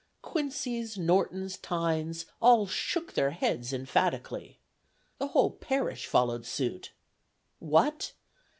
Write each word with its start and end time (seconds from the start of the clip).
Quincys, 0.23 0.97
Nortons, 0.97 1.57
Tynes, 1.61 2.25
all 2.41 2.65
shook 2.65 3.13
their 3.13 3.29
heads 3.29 3.71
emphatically. 3.71 4.57
The 5.19 5.27
whole 5.27 5.51
parish 5.51 6.07
followed 6.07 6.43
suit. 6.47 6.91
What! 7.59 8.13